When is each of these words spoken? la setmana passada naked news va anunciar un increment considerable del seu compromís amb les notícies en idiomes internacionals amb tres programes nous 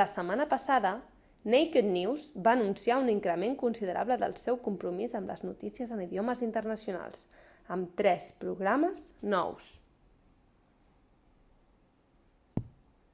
la 0.00 0.04
setmana 0.12 0.44
passada 0.52 0.92
naked 1.54 1.88
news 1.96 2.22
va 2.46 2.54
anunciar 2.58 2.96
un 3.02 3.10
increment 3.14 3.56
considerable 3.62 4.16
del 4.22 4.34
seu 4.42 4.58
compromís 4.68 5.16
amb 5.18 5.32
les 5.34 5.44
notícies 5.48 5.92
en 5.96 6.00
idiomes 6.06 6.42
internacionals 6.48 7.26
amb 7.76 7.90
tres 8.02 8.30
programes 8.46 9.02
nous 9.34 9.68